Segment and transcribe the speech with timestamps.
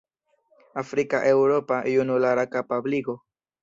[0.83, 3.21] "Afrika-Eŭropa junulara kapabligo".